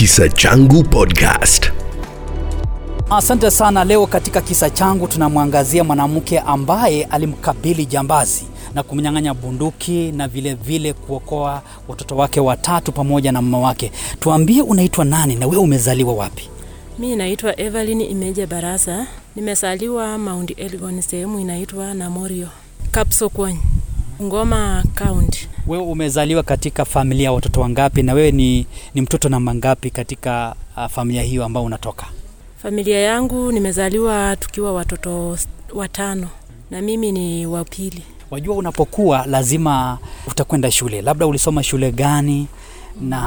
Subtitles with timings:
[0.00, 1.72] Kisa Changu Podcast.
[3.10, 3.84] Asante sana.
[3.84, 8.44] Leo katika kisa changu tunamwangazia mwanamke ambaye alimkabili jambazi
[8.74, 13.92] na kumnyang'anya bunduki na vile vile kuokoa watoto wake watatu pamoja na mama wake.
[14.20, 16.48] Tuambie, unaitwa nani na wewe umezaliwa wapi?
[16.98, 22.48] Mi naitwa Evelyn Imeja Barasa, nimezaliwa Mount Elgon, sehemu inaitwa Namorio,
[22.90, 23.58] Kapsokwony,
[24.22, 25.49] Ngoma County.
[25.66, 30.54] Wewe umezaliwa katika familia ya watoto wangapi, na wewe ni, ni mtoto namba ngapi katika
[30.76, 32.06] uh, familia hiyo ambao unatoka?
[32.62, 35.38] Familia yangu nimezaliwa tukiwa watoto
[35.74, 36.28] watano
[36.70, 38.02] na mimi ni wa pili.
[38.30, 42.46] Wajua, unapokuwa lazima utakwenda shule, labda ulisoma shule gani
[43.00, 43.18] na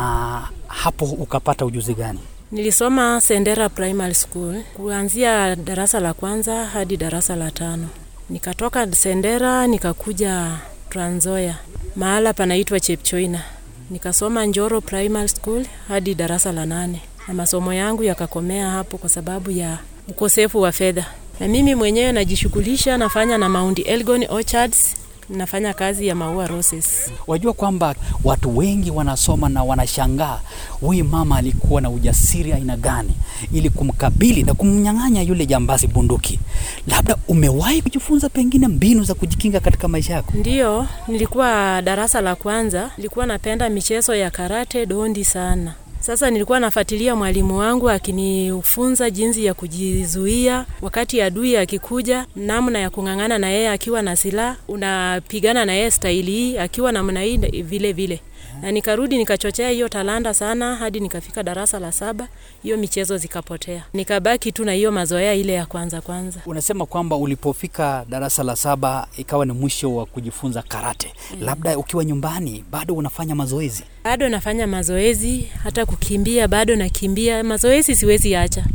[0.68, 2.20] hapo ukapata ujuzi gani?
[2.52, 7.88] Nilisoma Sendera Primary School kuanzia darasa la kwanza hadi darasa la tano.
[8.30, 10.58] Nikatoka Sendera nikakuja
[10.90, 11.56] Trans Nzoia,
[11.96, 13.42] mahala panaitwa Chepchoina.
[13.90, 19.52] Nikasoma Njoro Primary School hadi darasa la nane, na masomo yangu yakakomea hapo kwa sababu
[19.52, 19.78] ya
[20.08, 21.06] ukosefu wa fedha.
[21.40, 24.96] Na mimi mwenyewe najishughulisha, nafanya na Mount Elgon Orchards,
[25.34, 27.12] nafanya kazi ya maua roses.
[27.28, 30.40] Wajua kwamba watu wengi wanasoma na wanashangaa
[30.82, 33.12] huyu mama alikuwa na ujasiri aina gani
[33.54, 36.40] ili kumkabili na kumnyang'anya yule jambazi bunduki.
[36.88, 40.32] Labda umewahi kujifunza pengine mbinu za kujikinga katika maisha yako?
[40.36, 45.74] Ndiyo, nilikuwa darasa la kwanza, nilikuwa napenda michezo ya karate dondi sana.
[46.06, 53.38] Sasa nilikuwa nafuatilia mwalimu wangu akinifunza jinsi ya kujizuia wakati adui akikuja, namna ya kung'ang'ana
[53.38, 58.20] na yeye akiwa na silaha, unapigana na yeye staili hii akiwa namna hii vile vile.
[58.64, 62.28] Na nikarudi nikachochea hiyo talanta sana hadi nikafika darasa la saba,
[62.64, 66.40] hiyo michezo zikapotea, nikabaki tu na hiyo mazoea ile ya kwanza kwanza.
[66.46, 71.14] Unasema kwamba ulipofika darasa la saba ikawa ni mwisho wa kujifunza karate.
[71.42, 73.84] Labda ukiwa nyumbani bado unafanya mazoezi.
[74.04, 77.44] bado nafanya mazoezi, hata kukimbia bado nakimbia.
[77.44, 78.66] Mazoezi siwezi acha.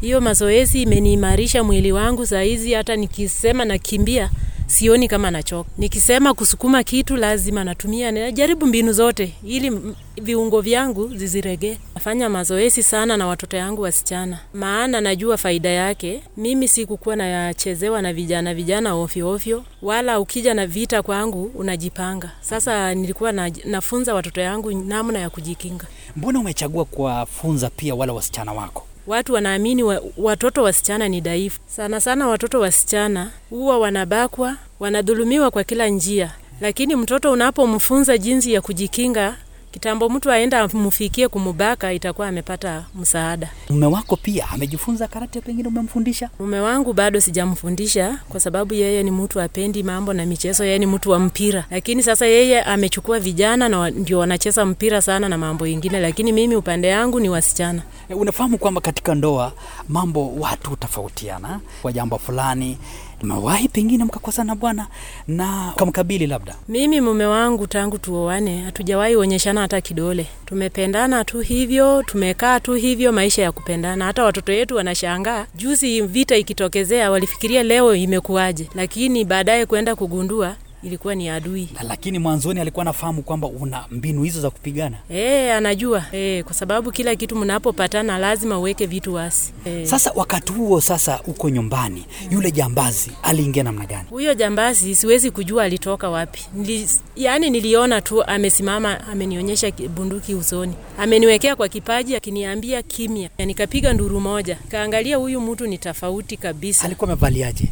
[0.00, 4.30] Hiyo mazoezi imeniimarisha mwili wangu saa hizi, hata nikisema nakimbia
[4.68, 5.70] sioni kama nachoka.
[5.78, 9.80] Nikisema kusukuma kitu lazima natumia, najaribu mbinu zote ili
[10.22, 11.78] viungo vyangu ziziregee.
[11.94, 16.22] Nafanya mazoezi sana na watoto yangu wasichana, maana najua faida yake.
[16.36, 22.30] Mimi sikukuwa nachezewa na vijana vijana ofyo ofyo, wala ukija na vita kwangu unajipanga.
[22.40, 25.86] Sasa nilikuwa na, nafunza watoto yangu namna ya kujikinga.
[26.16, 28.87] Mbona umechagua kuwafunza pia wala wasichana wako?
[29.08, 32.26] Watu wanaamini wa, watoto wasichana ni dhaifu sana sana.
[32.28, 39.36] Watoto wasichana huwa wanabakwa, wanadhulumiwa kwa kila njia, lakini mtoto unapomfunza jinsi ya kujikinga,
[39.72, 43.50] kitambo mtu aenda amfikie kumubaka, itakuwa amepata msaada.
[43.70, 46.30] Mume wako pia amejifunza karate, pengine umemfundisha?
[46.40, 50.86] Mume wangu bado sijamfundisha kwa sababu yeye ni mtu apendi mambo na michezo, yeye ni
[50.86, 51.64] mtu wa mpira.
[51.70, 56.56] Lakini sasa yeye amechukua vijana na ndio wanacheza mpira sana na mambo ingine, lakini mimi
[56.56, 57.82] upande yangu ni wasichana.
[58.08, 59.52] E, Unafahamu kwamba katika ndoa
[59.88, 62.78] mambo watu hutofautiana kwa jambo fulani.
[63.22, 64.86] Umewahi pengine mkakosana bwana
[65.28, 66.26] na kamkabili?
[66.26, 66.54] labda?
[66.68, 70.26] Mimi mume wangu tangu tuoane hatujawahi onyeshana hata kidole.
[70.46, 74.04] Tumependana tu hivyo, tumekaa tu hivyo, maisha ya kupendana.
[74.04, 81.14] Hata watoto wetu wanashangaa, juzi vita ikitokezea walifikiria leo imekuwaje, lakini baadaye kwenda kugundua ilikuwa
[81.14, 81.68] ni adui.
[81.74, 84.96] Na lakini mwanzoni alikuwa anafahamu kwamba una mbinu hizo za kupigana.
[85.10, 89.86] E, anajua e, kwa sababu kila kitu mnapopatana lazima uweke vitu wasi e.
[89.86, 94.04] Sasa wakati huo sasa uko nyumbani, yule jambazi aliingia namna gani?
[94.10, 96.40] Huyo jambazi siwezi kujua alitoka wapi.
[96.54, 103.30] Nili, yani niliona tu amesimama, amenionyesha bunduki usoni, ameniwekea kwa kipaji, akiniambia kimya.
[103.38, 106.84] Nikapiga nduru moja, kaangalia huyu mtu ni tofauti kabisa.
[106.84, 107.68] Alikuwa amevaliaje?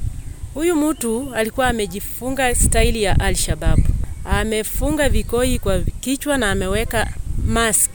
[0.56, 3.78] Huyu mtu alikuwa amejifunga staili ya Al-Shabaab,
[4.24, 7.10] amefunga vikoi kwa kichwa na ameweka
[7.46, 7.90] mask,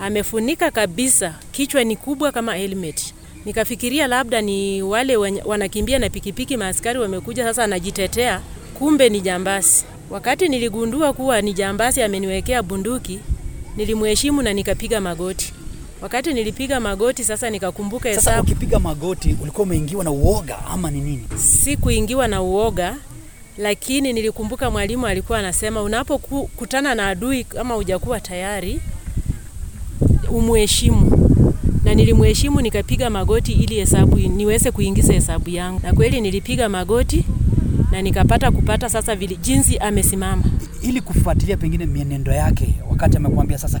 [0.00, 3.14] amefunika kabisa, kichwa ni kubwa kama helmet.
[3.44, 8.40] Nikafikiria labda ni wale wanakimbia na pikipiki, maaskari wamekuja sasa, anajitetea,
[8.78, 9.84] kumbe ni jambasi.
[10.10, 13.20] Wakati niligundua kuwa ni jambasi ameniwekea bunduki,
[13.76, 15.52] nilimheshimu na nikapiga magoti.
[16.02, 21.24] Wakati nilipiga magoti sasa nikakumbuka Sasa ukipiga magoti ulikuwa umeingiwa na uoga ama ni nini?
[21.36, 22.96] si kuingiwa na uoga
[23.58, 28.80] lakini nilikumbuka mwalimu alikuwa anasema unapokutana na adui kama hujakuwa tayari
[30.30, 31.12] umuheshimu
[31.84, 37.24] na nilimheshimu nikapiga magoti ili hesabu niweze kuingiza hesabu yangu, na kweli nilipiga magoti
[37.90, 40.42] na nikapata kupata sasa vile jinsi amesimama.
[40.82, 43.80] ili kufuatilia pengine mienendo yake wakati amekuambia sasa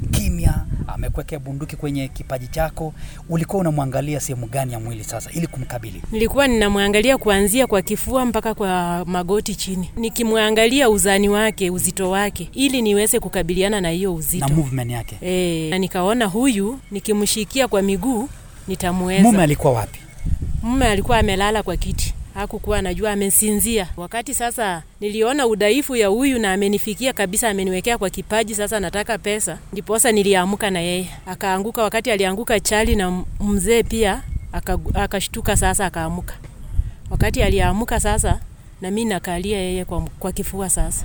[1.06, 2.94] amekuwekea bunduki kwenye kipaji chako,
[3.28, 6.02] ulikuwa unamwangalia sehemu gani ya mwili sasa ili kumkabili?
[6.12, 12.82] Nilikuwa ninamwangalia kuanzia kwa kifua mpaka kwa magoti chini, nikimwangalia uzani wake, uzito wake, ili
[12.82, 15.16] niweze kukabiliana na hiyo uzito na movement yake.
[15.22, 18.28] e, na nikaona huyu nikimshikia kwa miguu
[18.68, 19.22] nitamweza.
[19.22, 19.98] Mume alikuwa wapi?
[20.62, 23.88] Mume alikuwa amelala kwa kiti, hakukuwa anajua, amesinzia.
[23.96, 29.58] Wakati sasa niliona udhaifu ya huyu na amenifikia kabisa, ameniwekea kwa kipaji, sasa nataka pesa,
[29.72, 31.82] ndiposa niliamka na yeye akaanguka.
[31.82, 34.22] Wakati alianguka chali na mzee pia
[34.94, 36.34] akashtuka, sasa akaamuka.
[37.10, 38.40] Wakati aliamka sasa,
[38.80, 41.04] na mimi nakalia yeye kwa, kwa kifua sasa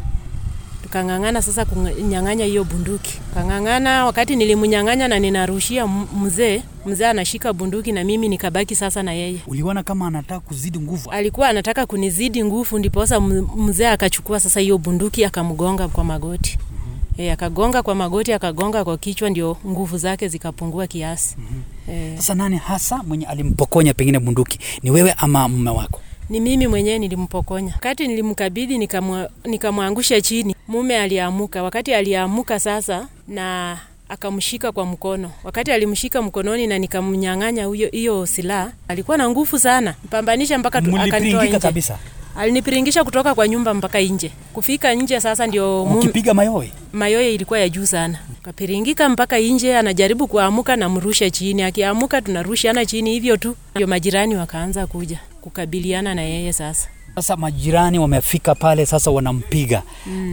[0.95, 4.05] tukang'ang'ana sasa kunyang'anya hiyo bunduki, kang'ang'ana.
[4.05, 9.39] Wakati nilimnyang'anya na ninarushia mzee, mzee anashika bunduki na mimi nikabaki sasa na yeye.
[9.47, 11.09] Uliona kama anataka kuzidi nguvu?
[11.11, 13.19] Alikuwa anataka kunizidi nguvu, ndiposa
[13.57, 16.57] mzee akachukua sasa hiyo bunduki akamgonga kwa magoti.
[17.17, 21.35] E, akagonga kwa magoti, akagonga kwa kichwa, ndio nguvu zake zikapungua kiasi.
[21.91, 26.01] E, Sasa nani hasa mwenye alimpokonya pengine bunduki, ni wewe ama mume wako?
[26.31, 27.71] Ni mimi mwenyewe nilimpokonya.
[27.73, 31.63] Wakati nilimkabidhi nikamwa- nikamwangusha chini, mume aliamuka.
[31.63, 33.77] Wakati aliamuka sasa na
[34.09, 35.31] akamshika kwa mkono.
[35.43, 41.45] Wakati alimshika mkononi na nikamnyang'anya huyo hiyo silaha, alikuwa na nguvu sana, mpambanisha mpaka akanitoa
[41.45, 41.59] nje.
[41.59, 41.97] kabisa,
[42.37, 44.31] Alinipiringisha kutoka kwa nyumba mpaka nje.
[44.53, 46.71] Kufika nje sasa ndio mkipiga mayowe.
[46.93, 49.77] mayoye ilikuwa ya juu sana, kapiringika mpaka nje.
[49.77, 53.55] Anajaribu kuamuka, namrusha chini, akiamuka tunarushana chini hivyo tu.
[53.75, 56.87] Ndio majirani wakaanza kuja kukabiliana na yeye sasa.
[57.15, 59.83] Sasa majirani wamefika pale, sasa wanampiga.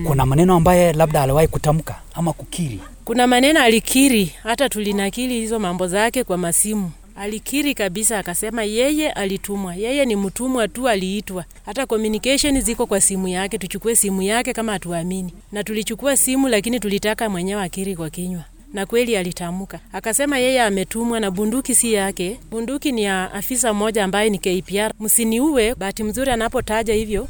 [0.06, 2.80] Kuna maneno ambaye labda aliwahi kutamka ama kukiri.
[3.04, 6.90] Kuna maneno alikiri, hata tulinakili hizo mambo zake kwa masimu.
[7.16, 11.44] Alikiri kabisa, akasema yeye alitumwa, yeye ni mtumwa tu, aliitwa.
[11.66, 15.32] Hata communication ziko kwa simu yake, tuchukue simu yake kama hatuamini.
[15.52, 21.20] Na tulichukua simu, lakini tulitaka mwenyewe akiri kwa kinywa na kweli alitamka, akasema yeye ametumwa
[21.20, 22.40] na bunduki si yake.
[22.50, 24.92] Bunduki ni ya afisa mmoja ambaye ni KPR.
[25.00, 25.74] Msiniue.
[25.74, 27.28] Bahati mzuri anapotaja hivyo,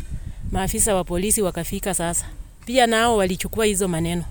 [0.52, 1.94] maafisa wa polisi wakafika.
[1.94, 2.26] Sasa
[2.67, 4.25] pia nao walichukua hizo maneno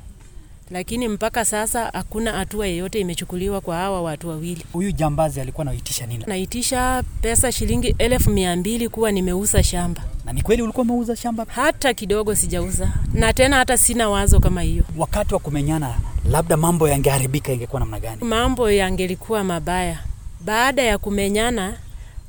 [0.72, 4.66] lakini mpaka sasa hakuna hatua yeyote imechukuliwa kwa hawa watu wawili.
[4.74, 6.24] Huyu jambazi alikuwa anaitisha nini?
[6.28, 10.04] Naitisha pesa shilingi elfu mia mbili kuwa nimeuza shamba.
[10.26, 11.46] Na ni kweli ulikuwa umeuza shamba?
[11.50, 14.84] Hata kidogo sijauza, na tena hata sina wazo kama hiyo.
[14.98, 15.96] Wakati wa kumenyana,
[16.38, 18.24] labda mambo yangeharibika, ingekuwa namna gani?
[18.24, 20.00] Mambo yangelikuwa mabaya
[20.46, 21.78] baada ya kumenyana.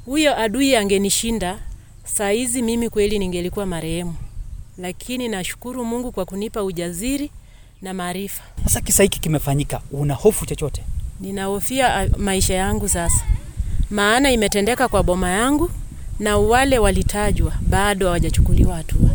[0.06, 1.58] Huyo adui angenishinda
[2.04, 4.14] saa hizi, mimi kweli ningelikuwa marehemu,
[4.78, 7.30] lakini nashukuru Mungu kwa kunipa ujaziri
[7.82, 8.42] na maarifa.
[8.64, 10.82] Sasa kisa hiki kimefanyika, una hofu chochote?
[11.20, 13.24] Ninahofia ah, maisha yangu sasa,
[13.90, 15.70] maana imetendeka kwa boma yangu
[16.18, 19.10] na wale walitajwa bado hawajachukuliwa hatua.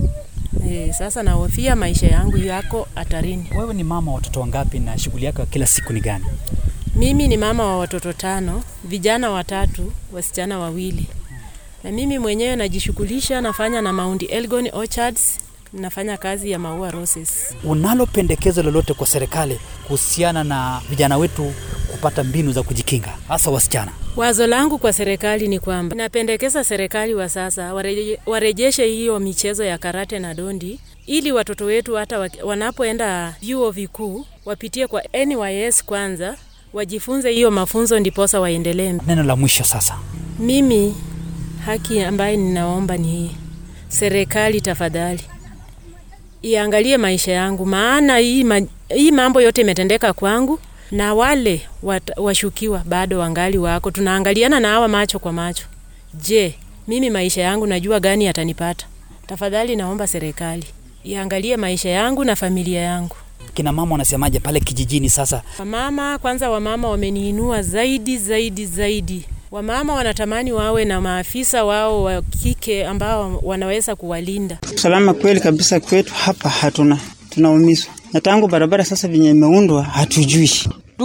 [0.72, 3.50] E, sasa nahofia maisha yangu yako hatarini.
[3.58, 6.26] Wewe ni mama wa watoto wangapi na shughuli yako ya kila siku ni gani?
[6.96, 11.08] Mimi ni mama wa watoto tano, vijana watatu, wasichana wawili,
[11.84, 15.40] na mimi mwenyewe najishughulisha, nafanya na Mount Elgon Orchards,
[15.74, 17.56] nafanya kazi ya maua roses.
[17.64, 21.54] Unalo pendekezo lolote kwa serikali kuhusiana na vijana wetu
[22.04, 23.92] kupata mbinu za kujikinga, hasa wasichana?
[24.16, 29.78] Wazo langu kwa serikali ni kwamba napendekeza serikali wa sasa wareje, warejeshe hiyo michezo ya
[29.78, 36.36] karate na dondi ili watoto wetu hata wanapoenda vyuo vikuu wapitie kwa NYS kwanza,
[36.74, 38.94] wajifunze hiyo mafunzo ndiposa waendelee.
[39.08, 39.98] Neno la mwisho sasa.
[40.40, 40.96] Mimi
[41.66, 43.32] haki ambaye ninaomba ni hii,
[43.88, 45.24] serikali tafadhali
[46.42, 50.60] iangalie maisha yangu, maana hii, ma, hii mambo yote imetendeka kwangu
[50.94, 53.92] na wale wat, washukiwa bado wangali wako.
[53.92, 55.66] Tunaangaliana na hawa macho kwa macho.
[56.14, 56.56] Je,
[56.88, 58.86] mimi maisha yangu najua gani yatanipata?
[59.28, 60.66] Tafadhali naomba serikali
[61.04, 63.16] iangalie maisha yangu na familia yangu.
[63.54, 65.42] Kina mama wanasemaje pale kijijini sasa?
[65.60, 69.26] Wamama kwanza, wamama wameniinua zaidi zaidi zaidi.
[69.52, 74.58] Wamama wanatamani wawe na maafisa wao wa kike ambao wanaweza kuwalinda.
[74.76, 80.52] Usalama kweli kabisa kwetu hapa hatuna, tunaumizwa na tangu barabara sasa venye imeundwa hatujui.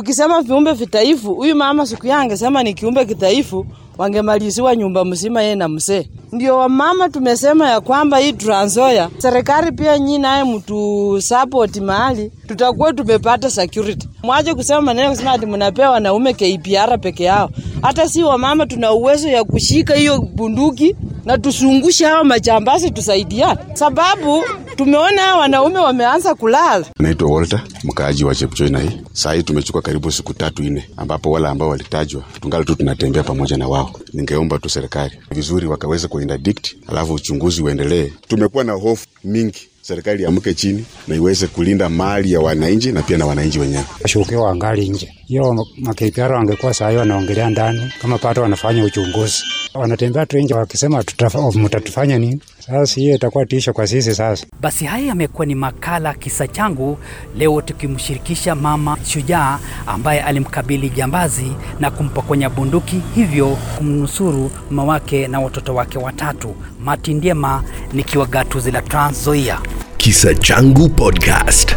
[0.02, 3.67] Tukisema viumbe vitaifu, huyu mama siku yake angesema ni kiumbe kitaifu,
[3.99, 6.09] wangemaliziwa nyumba mzima yeye na mzee.
[6.33, 12.33] Ndio wamama tumesema ya kwamba hii Trans Nzoia, serikali pia nyinyi naye mtu support mahali
[12.49, 14.09] tutakuwa tumepata security.
[14.23, 17.50] Mwaje kusema maneno kusema ati mnapewa wanaume KPR peke yao.
[17.83, 20.97] Hata si wamama tuna uwezo ya kushika hiyo bunduki
[21.28, 24.44] na tusungushe hao majambazi, tusaidiane, sababu
[24.76, 26.87] tumeona wanaume wameanza kulala.
[27.00, 29.00] Naitwa Walter, mkaaji wa Chepchoinai.
[29.12, 33.56] Saa hii tumechukua karibu siku tatu nne, ambapo wale ambao walitajwa tungali tu tunatembea pamoja
[33.56, 33.90] na wao.
[34.12, 38.12] Ningeomba tu serikali vizuri wakaweze kuinterdict, alafu uchunguzi uendelee.
[38.28, 43.18] Tumekuwa na hofu mingi, serikali iamke chini na iweze kulinda mali ya wananchi na pia
[43.18, 43.85] na wananchi wenyewe.
[44.02, 45.14] washukiwa wangali nje.
[45.26, 49.42] Hiyo makipara wangekuwa saa hiyo wanaongelea ndani, kama pato wanafanya uchunguzi,
[49.78, 52.40] wanatembea tu nje wakisema "Tutafa- mtatufanya nini?
[52.58, 54.47] Sasa hiyo itakuwa tisho kwa sisi sasa.
[54.61, 56.99] Basi haya yamekuwa ni makala kisa changu
[57.37, 65.40] leo, tukimshirikisha mama shujaa ambaye alimkabili jambazi na kumpokonya bunduki, hivyo kumnusuru mama wake na
[65.40, 66.54] watoto wake watatu.
[66.85, 69.58] Mati Ndiema nikiwa gatuzi la Trans Nzoia.
[69.97, 71.76] Kisa Changu Podcast.